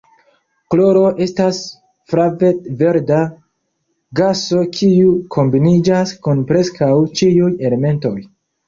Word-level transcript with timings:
Kloro 0.73 1.03
estas 1.25 1.59
flavet-verda 2.13 3.19
gaso 4.23 4.65
kiu 4.79 5.15
kombiniĝas 5.37 6.19
kun 6.27 6.45
preskaŭ 6.53 6.95
ĉiuj 7.21 7.57
elementoj. 7.71 8.19